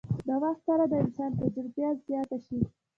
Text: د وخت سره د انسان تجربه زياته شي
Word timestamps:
د 0.27 0.29
وخت 0.43 0.61
سره 0.67 0.83
د 0.87 0.93
انسان 1.03 1.31
تجربه 1.39 1.85
زياته 2.05 2.37
شي 2.45 2.59